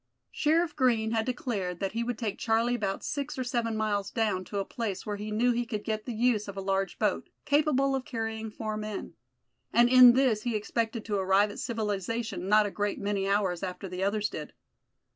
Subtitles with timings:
[0.31, 4.43] Sheriff Green had declared that he would take Charlie about six or seven miles down
[4.45, 7.29] to a place where he knew he could get the use of a large boat,
[7.45, 9.13] capable of carrying four men;
[9.71, 13.87] and in this he expected to arrive at civilization not a great many hours after
[13.87, 14.53] the others did.